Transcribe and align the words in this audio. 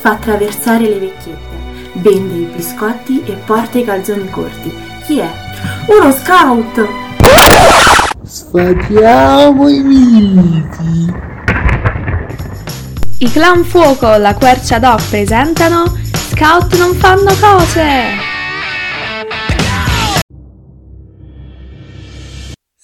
fa 0.00 0.12
attraversare 0.12 0.88
le 0.88 0.98
vecchiette, 0.98 1.56
vende 1.94 2.34
i 2.34 2.50
biscotti 2.54 3.22
e 3.24 3.32
porta 3.44 3.78
i 3.78 3.84
calzoni 3.84 4.30
corti. 4.30 4.74
Chi 5.04 5.18
è? 5.18 5.30
Uno 5.86 6.10
scout! 6.10 6.88
Sfatiamo 8.24 9.68
i 9.68 9.82
miti! 9.82 11.12
I 13.18 13.30
clan 13.30 13.62
fuoco, 13.64 14.16
la 14.16 14.34
quercia 14.34 14.78
DOC 14.78 15.08
presentano 15.10 15.84
Scout 16.30 16.78
non 16.78 16.94
fanno 16.94 17.34
cose! 17.38 18.29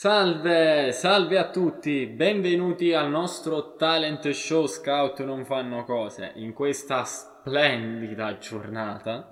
Salve, 0.07 0.93
salve 0.93 1.37
a 1.37 1.51
tutti, 1.51 2.07
benvenuti 2.07 2.93
al 2.93 3.11
nostro 3.11 3.75
talent 3.75 4.29
show 4.29 4.69
Scout 4.69 5.25
non 5.25 5.45
fanno 5.45 5.83
cose. 5.83 6.31
In 6.37 6.53
questa 6.53 7.03
splendida 7.03 8.39
giornata 8.39 9.29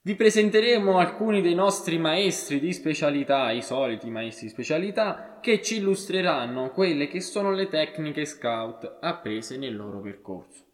vi 0.00 0.14
presenteremo 0.14 0.96
alcuni 0.96 1.42
dei 1.42 1.54
nostri 1.54 1.98
maestri 1.98 2.58
di 2.58 2.72
specialità, 2.72 3.50
i 3.50 3.60
soliti 3.60 4.08
maestri 4.08 4.46
di 4.46 4.52
specialità, 4.54 5.38
che 5.42 5.60
ci 5.60 5.76
illustreranno 5.76 6.70
quelle 6.70 7.06
che 7.06 7.20
sono 7.20 7.50
le 7.50 7.68
tecniche 7.68 8.24
scout 8.24 8.96
apprese 8.98 9.58
nel 9.58 9.76
loro 9.76 10.00
percorso. 10.00 10.68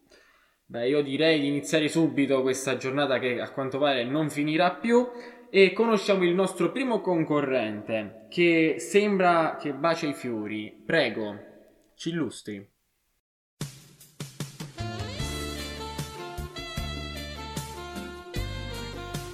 Beh, 0.65 0.87
io 0.87 1.01
direi 1.01 1.41
di 1.41 1.47
iniziare 1.47 1.89
subito 1.89 2.41
questa 2.41 2.77
giornata 2.77 3.19
che 3.19 3.41
a 3.41 3.51
quanto 3.51 3.79
pare 3.79 4.05
non 4.05 4.29
finirà 4.29 4.75
più 4.75 5.05
e 5.51 5.73
conosciamo 5.73 6.23
il 6.23 6.33
nostro 6.33 6.71
primo 6.71 7.01
concorrente 7.01 8.25
che 8.29 8.75
sembra 8.77 9.57
che 9.59 9.73
bacia 9.73 10.07
i 10.07 10.13
fiori. 10.13 10.71
Prego, 10.85 11.37
ci 11.95 12.09
illustri. 12.09 12.67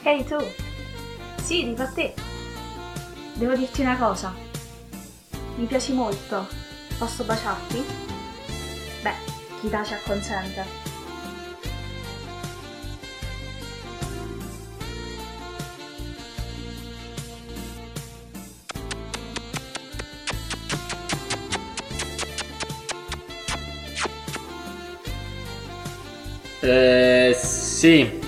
Ehi 0.03 0.23
tu! 0.23 0.37
Sì, 1.41 1.65
dico 1.65 1.81
a 1.81 1.91
te! 1.91 2.13
Devo 3.33 3.55
dirti 3.55 3.81
una 3.81 3.97
cosa. 3.97 4.33
Mi 5.57 5.65
piaci 5.65 5.93
molto. 5.93 6.47
Posso 6.97 7.23
baciarti? 7.23 7.83
Beh, 9.01 9.15
chi 9.59 9.67
bacia 9.67 9.95
acconsente. 9.95 10.94
Eh, 26.61 27.33
sì, 27.35 28.19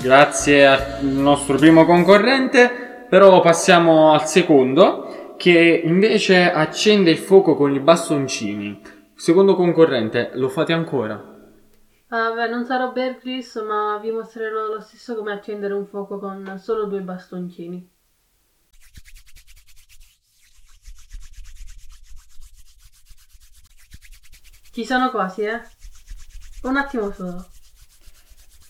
grazie 0.00 0.66
al 0.66 1.04
nostro 1.04 1.56
primo 1.56 1.84
concorrente, 1.84 3.06
però 3.08 3.40
passiamo 3.40 4.12
al 4.12 4.26
secondo 4.26 5.34
che 5.36 5.82
invece 5.84 6.50
accende 6.50 7.10
il 7.10 7.18
fuoco 7.18 7.54
con 7.54 7.74
i 7.74 7.80
bastoncini. 7.80 8.80
Secondo 9.14 9.54
concorrente, 9.54 10.30
lo 10.34 10.48
fate 10.48 10.72
ancora? 10.72 11.32
Vabbè, 12.08 12.48
non 12.48 12.64
sarò 12.64 12.92
Bear 12.92 13.18
Grylls, 13.18 13.56
ma 13.66 13.98
vi 14.00 14.10
mostrerò 14.10 14.66
lo 14.66 14.80
stesso 14.80 15.16
come 15.16 15.32
accendere 15.32 15.74
un 15.74 15.86
fuoco 15.86 16.18
con 16.18 16.58
solo 16.62 16.84
due 16.84 17.00
bastoncini. 17.00 17.90
Ci 24.72 24.84
sono 24.84 25.10
quasi, 25.10 25.42
eh? 25.42 25.60
Un 26.64 26.76
attimo 26.76 27.10
solo. 27.12 27.46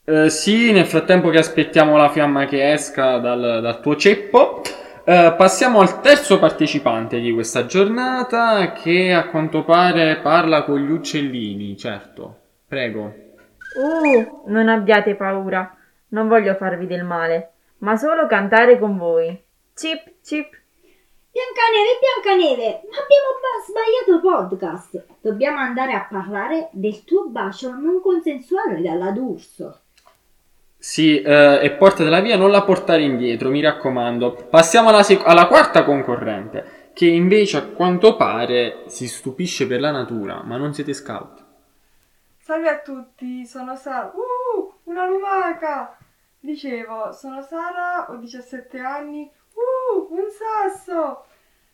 Eh, 0.05 0.29
sì, 0.29 0.73
nel 0.73 0.87
frattempo 0.87 1.31
che 1.31 1.39
aspettiamo 1.39 1.97
la 1.97 2.11
fiamma 2.11 2.45
che 2.45 2.73
esca 2.73 3.19
dal, 3.19 3.61
dal 3.63 3.81
tuo 3.81 3.97
ceppo, 3.97 4.63
eh, 5.05 5.35
passiamo 5.37 5.81
al 5.81 6.01
terzo 6.01 6.39
partecipante 6.39 7.21
di 7.21 7.33
questa 7.33 7.67
giornata 7.67 8.73
che 8.73 9.13
a 9.13 9.29
quanto 9.29 9.65
pare 9.65 10.17
parla 10.17 10.65
con 10.65 10.79
gli 10.79 10.91
uccellini, 10.91 11.77
certo. 11.77 12.39
Prego. 12.67 13.15
Uh, 13.77 14.43
non 14.47 14.69
abbiate 14.69 15.15
paura, 15.15 15.77
non 16.09 16.29
voglio 16.29 16.55
farvi 16.55 16.87
del 16.87 17.05
male, 17.05 17.53
ma 17.79 17.97
solo 17.97 18.27
cantare 18.27 18.79
con 18.79 18.97
voi. 18.97 19.41
Chip, 19.75 20.15
chip. 20.23 20.63
Biancaneve, 21.35 21.99
Biancaneve, 21.99 22.83
ma 22.89 22.97
abbiamo 23.03 23.31
ba- 23.43 23.65
sbagliato 23.67 24.21
podcast. 24.21 25.05
Dobbiamo 25.21 25.59
andare 25.59 25.93
a 25.93 26.07
parlare 26.09 26.69
del 26.71 27.03
tuo 27.03 27.27
bacio 27.27 27.75
non 27.75 28.01
consensuale 28.01 28.81
dalla 28.81 29.11
D'Urso. 29.11 29.81
Sì, 30.79 31.21
eh, 31.21 31.59
e 31.61 31.73
portatela 31.73 32.21
via, 32.21 32.37
non 32.37 32.53
la 32.53 32.63
portare 32.63 33.03
indietro, 33.03 33.51
mi 33.51 33.61
raccomando. 33.61 34.47
Passiamo 34.49 34.91
alla, 34.91 35.03
sec- 35.03 35.27
alla 35.27 35.49
quarta 35.49 35.83
concorrente, 35.83 36.91
che 36.95 37.07
invece 37.07 37.57
a 37.57 37.67
quanto 37.67 38.15
pare 38.15 38.85
si 38.87 39.09
stupisce 39.09 39.67
per 39.67 39.81
la 39.81 39.91
natura, 39.91 40.41
ma 40.45 40.57
non 40.57 40.73
siete 40.73 40.93
scout. 40.93 41.45
Salve 42.39 42.69
a 42.69 42.79
tutti, 42.79 43.45
sono 43.45 43.75
Sara. 43.75 44.13
Uh, 44.15 44.73
una 44.85 45.09
lumaca! 45.09 45.99
Dicevo, 46.39 47.11
sono 47.11 47.43
Sara, 47.43 48.07
ho 48.09 48.15
17 48.19 48.79
anni. 48.79 49.29
Uh, 49.95 50.09
un 50.11 50.25
sasso! 50.31 51.25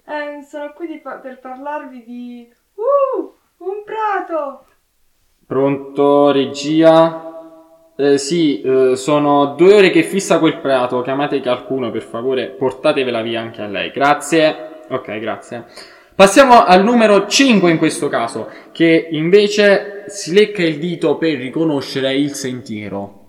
Eh, 0.06 0.42
sono 0.42 0.72
qui 0.74 0.98
pa- 0.98 1.16
per 1.16 1.38
parlarvi 1.40 2.04
di... 2.04 2.52
Uh, 2.74 3.32
un 3.64 3.84
prato! 3.84 4.64
Pronto, 5.46 6.30
regia? 6.30 7.28
Eh, 7.96 8.18
sì, 8.18 8.60
eh, 8.62 8.96
sono 8.96 9.54
due 9.56 9.74
ore 9.74 9.90
che 9.90 10.02
fissa 10.02 10.38
quel 10.38 10.58
prato. 10.58 11.02
Chiamate 11.02 11.40
qualcuno, 11.40 11.90
per 11.90 12.02
favore, 12.02 12.48
portatevela 12.48 13.20
via 13.22 13.40
anche 13.40 13.62
a 13.62 13.66
lei. 13.66 13.90
Grazie. 13.90 14.82
Ok, 14.88 15.18
grazie. 15.18 15.66
Passiamo 16.14 16.64
al 16.64 16.82
numero 16.84 17.26
5 17.26 17.70
in 17.70 17.78
questo 17.78 18.08
caso, 18.08 18.48
che 18.72 19.08
invece 19.10 20.04
si 20.08 20.32
lecca 20.32 20.62
il 20.62 20.78
dito 20.78 21.16
per 21.16 21.36
riconoscere 21.38 22.14
il 22.14 22.34
sentiero. 22.34 23.19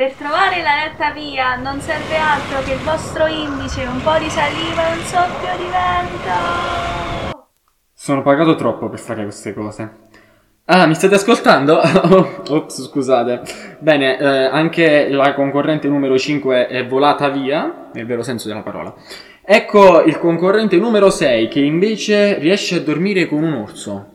Per 0.00 0.12
trovare 0.12 0.62
la 0.62 0.84
retta 0.86 1.10
via 1.10 1.56
non 1.56 1.78
serve 1.78 2.16
altro 2.16 2.62
che 2.62 2.72
il 2.72 2.78
vostro 2.78 3.26
indice, 3.26 3.84
un 3.84 4.00
po' 4.00 4.16
di 4.18 4.30
saliva 4.30 4.88
e 4.88 4.96
un 4.96 5.04
soffio 5.04 5.56
di 5.58 5.64
vento. 5.64 7.44
Sono 7.92 8.22
pagato 8.22 8.54
troppo 8.54 8.88
per 8.88 8.98
fare 8.98 9.24
queste 9.24 9.52
cose. 9.52 9.90
Ah, 10.64 10.86
mi 10.86 10.94
state 10.94 11.16
ascoltando? 11.16 11.78
Ops, 12.48 12.88
scusate. 12.88 13.42
Bene, 13.80 14.18
eh, 14.18 14.26
anche 14.26 15.10
la 15.10 15.34
concorrente 15.34 15.86
numero 15.86 16.16
5 16.16 16.68
è 16.68 16.86
volata 16.86 17.28
via, 17.28 17.90
nel 17.92 18.06
vero 18.06 18.22
senso 18.22 18.48
della 18.48 18.62
parola. 18.62 18.94
Ecco 19.44 20.02
il 20.04 20.16
concorrente 20.16 20.78
numero 20.78 21.10
6 21.10 21.48
che 21.48 21.60
invece 21.60 22.38
riesce 22.38 22.76
a 22.76 22.80
dormire 22.80 23.26
con 23.26 23.42
un 23.42 23.52
orso. 23.52 24.06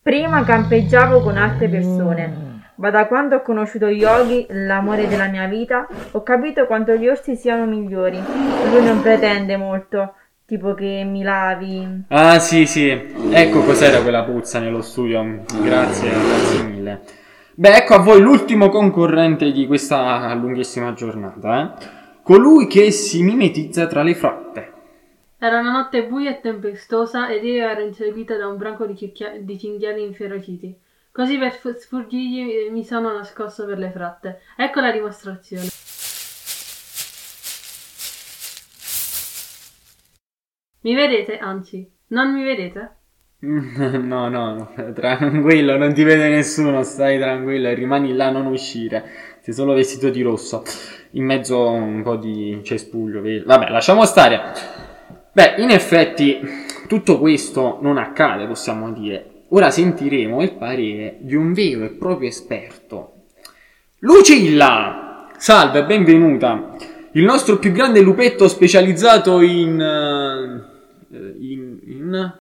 Prima 0.00 0.44
campeggiavo 0.44 1.20
con 1.20 1.36
altre 1.36 1.68
persone, 1.68 2.53
ma 2.76 2.90
da 2.90 3.06
quando 3.06 3.36
ho 3.36 3.42
conosciuto 3.42 3.86
Yogi, 3.86 4.46
l'amore 4.50 5.06
della 5.06 5.28
mia 5.28 5.46
vita, 5.46 5.86
ho 6.10 6.22
capito 6.22 6.66
quanto 6.66 6.94
gli 6.94 7.08
orsi 7.08 7.36
siano 7.36 7.66
migliori. 7.66 8.20
Lui 8.70 8.84
non 8.84 9.00
pretende 9.00 9.56
molto, 9.56 10.14
tipo 10.44 10.74
che 10.74 11.04
mi 11.06 11.22
lavi. 11.22 12.04
Ah, 12.08 12.38
sì, 12.38 12.66
sì. 12.66 12.88
Ecco 13.30 13.60
cos'era 13.62 14.02
quella 14.02 14.24
puzza 14.24 14.58
nello 14.58 14.82
studio. 14.82 15.44
Grazie, 15.62 16.10
grazie 16.10 16.62
mille. 16.64 17.00
Beh, 17.54 17.76
ecco 17.76 17.94
a 17.94 17.98
voi 17.98 18.20
l'ultimo 18.20 18.68
concorrente 18.68 19.52
di 19.52 19.66
questa 19.66 20.34
lunghissima 20.34 20.92
giornata, 20.92 21.60
eh. 21.60 22.02
Colui 22.22 22.66
che 22.66 22.90
si 22.90 23.22
mimetizza 23.22 23.86
tra 23.86 24.02
le 24.02 24.14
fratte. 24.14 24.72
Era 25.38 25.60
una 25.60 25.72
notte 25.72 26.06
buia 26.06 26.30
e 26.30 26.40
tempestosa 26.40 27.28
ed 27.28 27.44
io 27.44 27.68
ero 27.68 27.82
inseguita 27.82 28.36
da 28.36 28.48
un 28.48 28.56
branco 28.56 28.86
di, 28.86 28.96
cicchia- 28.96 29.34
di 29.38 29.58
cinghiali 29.58 30.02
inferociti. 30.02 30.74
Così 31.14 31.38
per 31.38 31.52
fu- 31.52 31.72
sfuggirgli 31.72 32.66
eh, 32.66 32.70
mi 32.72 32.82
sono 32.82 33.12
nascosto 33.12 33.64
per 33.66 33.78
le 33.78 33.92
fratte. 33.92 34.40
Ecco 34.56 34.80
la 34.80 34.90
dimostrazione. 34.90 35.68
Mi 40.80 40.94
vedete? 40.96 41.38
Anzi, 41.38 41.88
non 42.08 42.34
mi 42.34 42.42
vedete? 42.42 42.96
No, 43.44 44.28
no, 44.28 44.54
no, 44.54 44.92
tranquillo, 44.92 45.76
non 45.76 45.94
ti 45.94 46.02
vede 46.02 46.28
nessuno, 46.30 46.82
stai 46.82 47.16
tranquillo 47.20 47.68
e 47.68 47.74
rimani 47.74 48.12
là, 48.12 48.30
non 48.32 48.46
uscire. 48.46 49.38
Sei 49.40 49.54
solo 49.54 49.72
vestito 49.72 50.10
di 50.10 50.20
rosso, 50.20 50.64
in 51.12 51.24
mezzo 51.26 51.68
a 51.68 51.70
un 51.70 52.02
po' 52.02 52.16
di 52.16 52.60
cespuglio? 52.64 53.22
Vabbè, 53.44 53.68
lasciamo 53.68 54.04
stare. 54.04 54.52
Beh, 55.30 55.54
in 55.58 55.70
effetti, 55.70 56.40
tutto 56.88 57.20
questo 57.20 57.78
non 57.82 57.98
accade, 57.98 58.48
possiamo 58.48 58.90
dire. 58.90 59.33
Ora 59.54 59.70
sentiremo 59.70 60.42
il 60.42 60.56
parere 60.56 61.18
di 61.20 61.36
un 61.36 61.52
vero 61.52 61.84
e 61.84 61.90
proprio 61.90 62.28
esperto. 62.28 63.26
Lucilla! 64.00 65.28
Salve, 65.36 65.84
benvenuta. 65.84 66.74
Il 67.12 67.22
nostro 67.22 67.60
più 67.60 67.70
grande 67.70 68.00
lupetto 68.00 68.48
specializzato 68.48 69.40
in... 69.42 69.80
eh, 69.80 71.36
in... 71.38 71.78
in... 71.84 72.36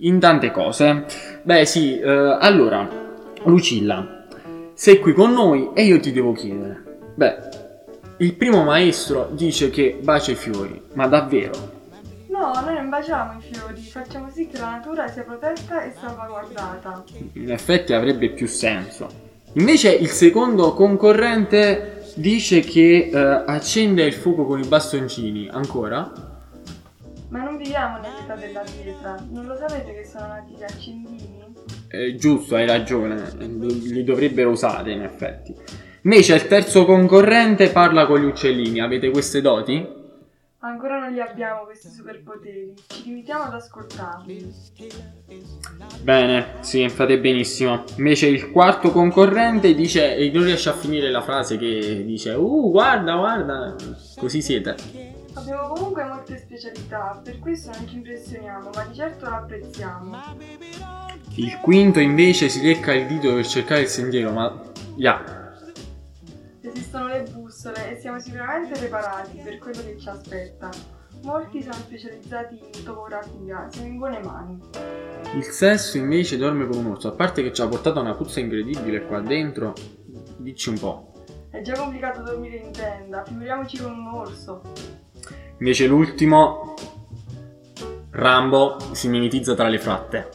in 0.00 0.20
tante 0.20 0.50
cose. 0.50 1.06
Beh, 1.44 1.64
sì, 1.64 1.98
eh, 1.98 2.36
allora, 2.38 2.86
Lucilla, 3.44 4.26
sei 4.74 4.98
qui 4.98 5.14
con 5.14 5.32
noi 5.32 5.70
e 5.72 5.84
io 5.84 5.98
ti 5.98 6.12
devo 6.12 6.32
chiedere. 6.32 6.98
Beh, 7.14 7.51
il 8.22 8.34
primo 8.34 8.62
maestro 8.62 9.28
dice 9.32 9.68
che 9.70 9.98
bacia 10.00 10.30
i 10.30 10.36
fiori, 10.36 10.80
ma 10.92 11.08
davvero? 11.08 11.80
No, 12.28 12.52
noi 12.64 12.74
non 12.74 12.88
baciamo 12.88 13.38
i 13.38 13.42
fiori, 13.42 13.80
facciamo 13.82 14.30
sì 14.30 14.46
che 14.46 14.58
la 14.58 14.70
natura 14.70 15.08
sia 15.08 15.22
protetta 15.22 15.82
e 15.82 15.92
salvaguardata. 15.98 17.04
In 17.34 17.50
effetti 17.50 17.92
avrebbe 17.92 18.30
più 18.30 18.46
senso. 18.46 19.08
Invece 19.54 19.92
il 19.92 20.08
secondo 20.08 20.72
concorrente 20.72 22.04
dice 22.14 22.60
che 22.60 23.10
eh, 23.12 23.18
accende 23.18 24.04
il 24.04 24.14
fuoco 24.14 24.46
con 24.46 24.60
i 24.60 24.66
bastoncini. 24.66 25.48
Ancora? 25.50 26.10
Ma 27.28 27.42
non 27.42 27.56
viviamo 27.56 27.98
nell'età 27.98 28.36
della 28.36 28.60
pietra, 28.60 29.16
non 29.30 29.46
lo 29.46 29.56
sapete 29.56 29.94
che 29.94 30.04
sono 30.04 30.28
nati 30.28 30.54
gli 30.54 30.62
accendini? 30.62 31.54
Eh, 31.88 32.14
giusto, 32.14 32.54
hai 32.54 32.66
ragione, 32.66 33.30
li 33.36 34.04
dovrebbero 34.04 34.50
usare 34.50 34.92
in 34.92 35.02
effetti. 35.02 35.54
Invece 36.04 36.34
il 36.34 36.48
terzo 36.48 36.84
concorrente 36.84 37.70
parla 37.70 38.06
con 38.06 38.18
gli 38.18 38.24
uccellini, 38.24 38.80
avete 38.80 39.10
queste 39.10 39.40
doti? 39.40 40.00
Ancora 40.58 40.98
non 40.98 41.12
li 41.12 41.20
abbiamo 41.20 41.62
questi 41.62 41.90
superpoteri, 41.90 42.74
ci 42.88 43.04
limitiamo 43.04 43.44
ad 43.44 43.54
ascoltarli. 43.54 44.52
Bene, 46.02 46.54
sì, 46.60 46.88
fate 46.88 47.20
benissimo. 47.20 47.84
Invece 47.98 48.26
il 48.26 48.50
quarto 48.50 48.90
concorrente 48.90 49.74
dice, 49.74 50.16
e 50.16 50.28
non 50.30 50.42
riesce 50.42 50.70
a 50.70 50.72
finire 50.72 51.08
la 51.08 51.22
frase 51.22 51.56
che 51.56 52.02
dice, 52.04 52.30
uh, 52.30 52.70
guarda, 52.70 53.14
guarda, 53.14 53.76
così 54.16 54.42
siete. 54.42 54.74
Abbiamo 55.34 55.68
comunque 55.68 56.04
molte 56.04 56.36
specialità, 56.36 57.20
per 57.22 57.38
questo 57.38 57.70
non 57.76 57.88
ci 57.88 57.94
impressioniamo, 57.94 58.70
ma 58.74 58.84
di 58.84 58.94
certo 58.96 59.28
lo 59.28 59.36
apprezziamo. 59.36 60.16
Il 61.36 61.58
quinto 61.60 62.00
invece 62.00 62.48
si 62.48 62.60
lecca 62.60 62.92
il 62.92 63.06
dito 63.06 63.32
per 63.34 63.46
cercare 63.46 63.82
il 63.82 63.88
sentiero, 63.88 64.32
ma... 64.32 64.70
Ya, 64.96 65.41
Esistono 66.64 67.08
le 67.08 67.24
bussole 67.28 67.90
e 67.90 68.00
siamo 68.00 68.20
sicuramente 68.20 68.78
preparati 68.78 69.40
per 69.42 69.58
quello 69.58 69.82
che 69.82 69.98
ci 69.98 70.08
aspetta. 70.08 70.70
Molti 71.24 71.60
sono 71.60 71.74
specializzati 71.74 72.60
in 72.72 72.84
topografia, 72.84 73.66
siamo 73.68 73.88
in 73.88 73.98
buone 73.98 74.20
mani. 74.20 74.60
Il 75.34 75.42
sesto 75.42 75.96
invece 75.96 76.36
dorme 76.36 76.68
con 76.68 76.78
un 76.84 76.92
orso, 76.92 77.08
a 77.08 77.12
parte 77.12 77.42
che 77.42 77.52
ci 77.52 77.60
ha 77.62 77.66
portato 77.66 78.00
una 78.00 78.14
puzza 78.14 78.38
incredibile 78.38 79.04
qua 79.06 79.20
dentro. 79.20 79.72
Dici 80.36 80.68
un 80.68 80.78
po'. 80.78 81.12
È 81.50 81.60
già 81.62 81.74
complicato 81.74 82.22
dormire 82.22 82.58
in 82.58 82.70
tenda, 82.70 83.24
figuriamoci 83.24 83.78
con 83.78 83.92
un 83.92 84.06
orso. 84.06 84.62
Invece 85.58 85.88
l'ultimo, 85.88 86.74
Rambo, 88.10 88.76
si 88.92 89.08
mimetizza 89.08 89.54
tra 89.54 89.66
le 89.66 89.78
fratte. 89.78 90.28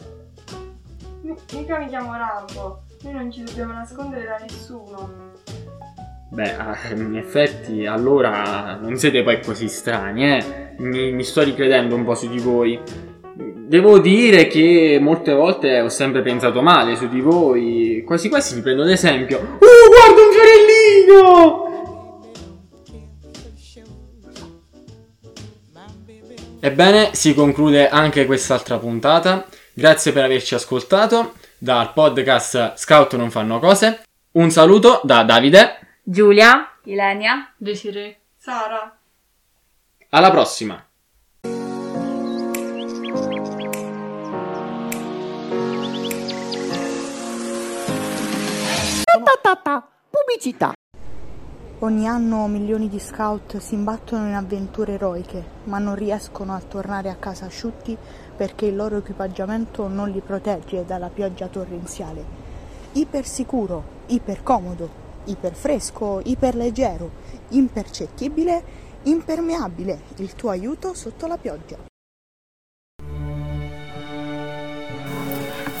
Mi- 1.22 1.34
mica 1.54 1.78
mi 1.78 1.88
chiamo 1.88 2.12
Rambo, 2.12 2.82
noi 3.02 3.12
non 3.14 3.30
ci 3.30 3.42
dobbiamo 3.42 3.72
nascondere 3.72 4.26
da 4.26 4.36
nessuno. 4.38 5.36
Beh, 6.30 6.56
ah, 6.56 6.76
in 6.94 7.16
effetti 7.16 7.86
allora 7.86 8.78
non 8.80 8.96
siete 8.96 9.22
poi 9.22 9.40
così 9.40 9.68
strani, 9.68 10.36
eh? 10.36 10.74
Mi, 10.78 11.10
mi 11.12 11.24
sto 11.24 11.42
ricredendo 11.42 11.94
un 11.94 12.04
po' 12.04 12.14
su 12.14 12.28
di 12.28 12.38
voi. 12.38 12.78
Devo 13.34 13.98
dire 13.98 14.46
che 14.46 14.98
molte 15.00 15.32
volte 15.32 15.80
ho 15.80 15.88
sempre 15.88 16.22
pensato 16.22 16.60
male 16.60 16.96
su 16.96 17.08
di 17.08 17.20
voi. 17.20 18.02
Quasi 18.06 18.28
quasi 18.28 18.54
vi 18.54 18.60
prendo 18.60 18.82
ad 18.82 18.90
esempio. 18.90 19.38
Uh, 19.38 19.88
guarda 19.88 20.22
un 20.22 20.32
fiorellino! 20.32 21.66
Ebbene, 26.60 27.10
si 27.12 27.34
conclude 27.34 27.88
anche 27.88 28.26
quest'altra 28.26 28.78
puntata. 28.78 29.46
Grazie 29.72 30.12
per 30.12 30.24
averci 30.24 30.54
ascoltato 30.54 31.34
dal 31.56 31.92
podcast 31.92 32.74
Scout 32.76 33.16
non 33.16 33.30
fanno 33.30 33.58
cose. 33.58 34.02
Un 34.32 34.50
saluto 34.50 35.00
da 35.04 35.22
Davide. 35.22 35.87
Giulia? 36.10 36.66
Ilenia? 36.84 37.52
Desiree. 37.58 38.16
Sara, 38.34 38.98
Alla 40.08 40.30
prossima! 40.30 40.82
Pubblicità. 50.08 50.72
Ogni 51.80 52.08
anno 52.08 52.46
milioni 52.46 52.88
di 52.88 52.98
scout 52.98 53.58
si 53.58 53.74
imbattono 53.74 54.28
in 54.28 54.34
avventure 54.34 54.94
eroiche, 54.94 55.44
ma 55.64 55.76
non 55.76 55.94
riescono 55.94 56.54
a 56.54 56.60
tornare 56.60 57.10
a 57.10 57.16
casa 57.16 57.44
asciutti 57.44 57.94
perché 58.34 58.64
il 58.64 58.76
loro 58.76 58.96
equipaggiamento 58.96 59.86
non 59.88 60.08
li 60.08 60.20
protegge 60.20 60.86
dalla 60.86 61.10
pioggia 61.10 61.48
torrenziale. 61.48 62.24
Ipersicuro, 62.92 63.84
ipercomodo, 64.06 65.07
iperfresco, 65.30 66.20
iperleggero, 66.24 67.10
impercettibile, 67.50 68.62
impermeabile, 69.04 70.00
il 70.16 70.34
tuo 70.34 70.50
aiuto 70.50 70.94
sotto 70.94 71.26
la 71.26 71.36
pioggia. 71.36 71.76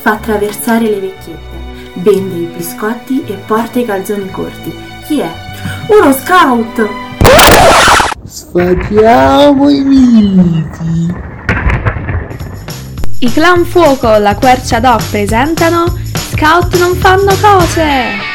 Fa 0.00 0.12
attraversare 0.12 0.88
le 0.88 1.00
vecchiette, 1.00 1.56
vende 1.94 2.36
i 2.36 2.56
biscotti 2.56 3.24
e 3.26 3.34
porta 3.46 3.78
i 3.78 3.84
calzoni 3.84 4.30
corti. 4.30 4.72
Chi 5.06 5.20
è? 5.20 5.32
Uno 5.88 6.12
scout! 6.12 6.88
Sfatiamo 8.24 9.68
i 9.68 9.82
miti. 9.82 11.26
I 13.20 13.32
Clan 13.32 13.64
Fuoco, 13.64 14.16
la 14.18 14.36
Quercia 14.36 14.78
Doc 14.78 15.10
presentano 15.10 15.86
Scout 16.14 16.78
non 16.78 16.94
fanno 16.94 17.34
cose! 17.40 18.27